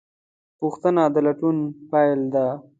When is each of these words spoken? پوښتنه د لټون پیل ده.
پوښتنه 0.59 1.03
د 1.13 1.15
لټون 1.25 1.57
پیل 1.91 2.19
ده. 2.33 2.45